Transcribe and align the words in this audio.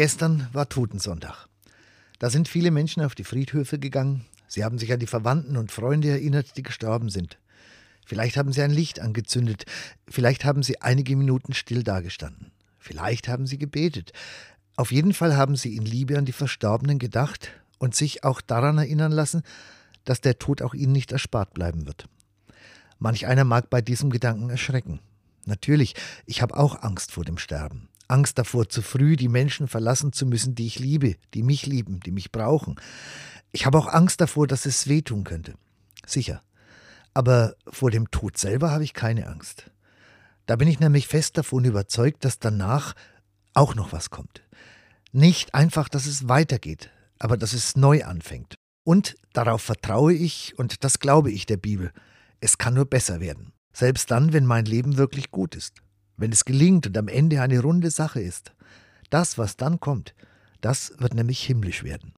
Gestern 0.00 0.48
war 0.54 0.66
Totensonntag. 0.66 1.46
Da 2.18 2.30
sind 2.30 2.48
viele 2.48 2.70
Menschen 2.70 3.02
auf 3.02 3.14
die 3.14 3.22
Friedhöfe 3.22 3.78
gegangen. 3.78 4.24
Sie 4.48 4.64
haben 4.64 4.78
sich 4.78 4.90
an 4.94 4.98
die 4.98 5.06
Verwandten 5.06 5.58
und 5.58 5.70
Freunde 5.70 6.08
erinnert, 6.08 6.56
die 6.56 6.62
gestorben 6.62 7.10
sind. 7.10 7.38
Vielleicht 8.06 8.38
haben 8.38 8.50
sie 8.50 8.62
ein 8.62 8.70
Licht 8.70 8.98
angezündet. 8.98 9.66
Vielleicht 10.08 10.46
haben 10.46 10.62
sie 10.62 10.80
einige 10.80 11.16
Minuten 11.16 11.52
still 11.52 11.82
dagestanden. 11.82 12.50
Vielleicht 12.78 13.28
haben 13.28 13.46
sie 13.46 13.58
gebetet. 13.58 14.14
Auf 14.74 14.90
jeden 14.90 15.12
Fall 15.12 15.36
haben 15.36 15.54
sie 15.54 15.76
in 15.76 15.84
Liebe 15.84 16.16
an 16.16 16.24
die 16.24 16.32
Verstorbenen 16.32 16.98
gedacht 16.98 17.50
und 17.78 17.94
sich 17.94 18.24
auch 18.24 18.40
daran 18.40 18.78
erinnern 18.78 19.12
lassen, 19.12 19.42
dass 20.06 20.22
der 20.22 20.38
Tod 20.38 20.62
auch 20.62 20.72
ihnen 20.72 20.92
nicht 20.92 21.12
erspart 21.12 21.52
bleiben 21.52 21.86
wird. 21.86 22.08
Manch 22.98 23.26
einer 23.26 23.44
mag 23.44 23.68
bei 23.68 23.82
diesem 23.82 24.08
Gedanken 24.08 24.48
erschrecken. 24.48 25.00
Natürlich, 25.44 25.94
ich 26.24 26.40
habe 26.40 26.56
auch 26.56 26.82
Angst 26.82 27.12
vor 27.12 27.26
dem 27.26 27.36
Sterben. 27.36 27.90
Angst 28.10 28.38
davor, 28.38 28.68
zu 28.68 28.82
früh 28.82 29.16
die 29.16 29.28
Menschen 29.28 29.68
verlassen 29.68 30.12
zu 30.12 30.26
müssen, 30.26 30.54
die 30.54 30.66
ich 30.66 30.78
liebe, 30.78 31.16
die 31.34 31.42
mich 31.42 31.66
lieben, 31.66 32.00
die 32.00 32.10
mich 32.10 32.32
brauchen. 32.32 32.76
Ich 33.52 33.66
habe 33.66 33.78
auch 33.78 33.86
Angst 33.86 34.20
davor, 34.20 34.46
dass 34.46 34.66
es 34.66 34.88
wehtun 34.88 35.24
könnte. 35.24 35.54
Sicher. 36.06 36.42
Aber 37.14 37.54
vor 37.68 37.90
dem 37.90 38.10
Tod 38.10 38.38
selber 38.38 38.70
habe 38.70 38.84
ich 38.84 38.94
keine 38.94 39.26
Angst. 39.26 39.70
Da 40.46 40.56
bin 40.56 40.68
ich 40.68 40.80
nämlich 40.80 41.08
fest 41.08 41.38
davon 41.38 41.64
überzeugt, 41.64 42.24
dass 42.24 42.38
danach 42.38 42.94
auch 43.54 43.74
noch 43.74 43.92
was 43.92 44.10
kommt. 44.10 44.42
Nicht 45.12 45.54
einfach, 45.54 45.88
dass 45.88 46.06
es 46.06 46.28
weitergeht, 46.28 46.90
aber 47.18 47.36
dass 47.36 47.52
es 47.52 47.76
neu 47.76 48.04
anfängt. 48.04 48.54
Und 48.84 49.16
darauf 49.32 49.62
vertraue 49.62 50.14
ich 50.14 50.58
und 50.58 50.84
das 50.84 51.00
glaube 51.00 51.30
ich 51.30 51.46
der 51.46 51.56
Bibel. 51.56 51.92
Es 52.40 52.58
kann 52.58 52.74
nur 52.74 52.86
besser 52.86 53.20
werden. 53.20 53.52
Selbst 53.72 54.10
dann, 54.10 54.32
wenn 54.32 54.46
mein 54.46 54.64
Leben 54.64 54.96
wirklich 54.96 55.30
gut 55.30 55.54
ist 55.54 55.82
wenn 56.20 56.32
es 56.32 56.44
gelingt 56.44 56.86
und 56.86 56.96
am 56.96 57.08
Ende 57.08 57.40
eine 57.40 57.60
runde 57.60 57.90
Sache 57.90 58.20
ist. 58.20 58.52
Das, 59.08 59.38
was 59.38 59.56
dann 59.56 59.80
kommt, 59.80 60.14
das 60.60 60.92
wird 60.98 61.14
nämlich 61.14 61.42
himmlisch 61.42 61.82
werden. 61.82 62.08